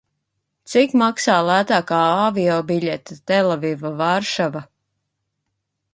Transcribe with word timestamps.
Cik 0.71 0.95
maksā 1.01 1.35
lētākā 1.49 1.99
aviobiļete 2.31 3.19
Telaviva- 3.33 3.95
Varšava? 4.03 4.65